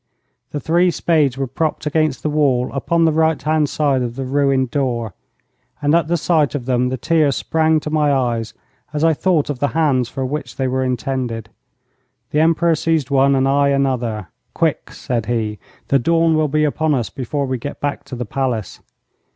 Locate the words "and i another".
13.35-14.29